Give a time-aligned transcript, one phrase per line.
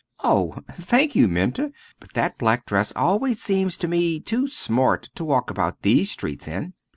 [0.23, 5.23] "Oh, thank you, Minta; but that black dress always seems to me too smart to
[5.23, 6.73] walk about these streets in."